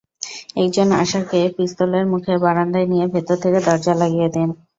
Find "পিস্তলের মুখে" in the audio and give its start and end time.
1.57-2.33